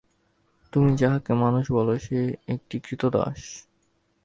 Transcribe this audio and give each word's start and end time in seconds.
তুমি 0.73 0.89
যাহাকে 0.95 1.31
মানুষ 1.43 1.65
বল, 1.71 1.87
সে 1.97 2.19
একটি 2.47 2.75
ক্রীতদাস। 2.79 3.39